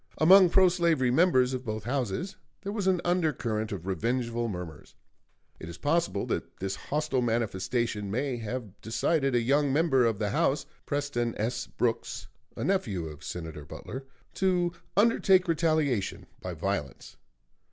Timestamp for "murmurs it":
4.47-5.69